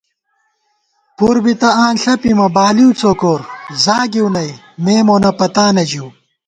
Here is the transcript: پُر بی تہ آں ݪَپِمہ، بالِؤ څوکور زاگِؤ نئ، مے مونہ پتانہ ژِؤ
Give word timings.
پُر 1.17 1.35
بی 1.43 1.53
تہ 1.59 1.69
آں 1.83 1.93
ݪَپِمہ، 2.01 2.47
بالِؤ 2.55 2.89
څوکور 2.99 3.41
زاگِؤ 3.83 4.27
نئ، 4.35 4.51
مے 4.83 4.95
مونہ 5.05 5.31
پتانہ 5.39 5.83
ژِؤ 5.89 6.07